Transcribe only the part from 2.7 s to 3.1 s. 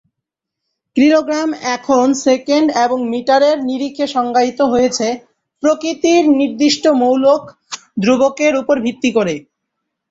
এবং